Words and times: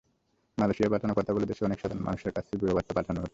মালয়েশিয়ায় 0.57 0.91
পাঠানোর 0.91 1.17
কথা 1.17 1.31
বলে 1.33 1.45
দেশের 1.45 1.65
অনেক 1.65 1.79
সাধারণ 1.79 2.03
মানুষের 2.03 2.31
কাছে 2.31 2.51
ভুয়া 2.57 2.73
বার্তা 2.73 2.93
পাঠানো 2.93 3.19
হচ্ছে। 3.21 3.29